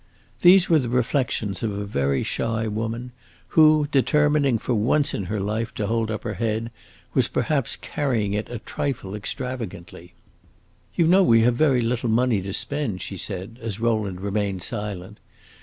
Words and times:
These 0.41 0.67
were 0.67 0.79
the 0.79 0.89
reflections 0.89 1.61
of 1.61 1.77
a 1.77 1.85
very 1.85 2.23
shy 2.23 2.65
woman, 2.67 3.11
who, 3.49 3.87
determining 3.91 4.57
for 4.57 4.73
once 4.73 5.13
in 5.13 5.25
her 5.25 5.39
life 5.39 5.75
to 5.75 5.85
hold 5.85 6.09
up 6.09 6.23
her 6.23 6.33
head, 6.33 6.71
was 7.13 7.27
perhaps 7.27 7.75
carrying 7.75 8.33
it 8.33 8.49
a 8.49 8.57
trifle 8.57 9.13
extravagantly. 9.13 10.15
"You 10.95 11.05
know 11.05 11.21
we 11.21 11.41
have 11.41 11.53
very 11.53 11.81
little 11.81 12.09
money 12.09 12.41
to 12.41 12.51
spend," 12.51 12.99
she 13.03 13.15
said, 13.15 13.59
as 13.61 13.79
Rowland 13.79 14.21
remained 14.21 14.63
silent. 14.63 15.19